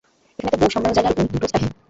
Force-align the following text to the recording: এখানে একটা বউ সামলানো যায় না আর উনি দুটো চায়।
এখানে 0.39 0.47
একটা 0.47 0.59
বউ 0.61 0.69
সামলানো 0.73 0.95
যায় 0.95 1.03
না 1.05 1.11
আর 1.11 1.17
উনি 1.17 1.29
দুটো 1.33 1.47
চায়। 1.51 1.63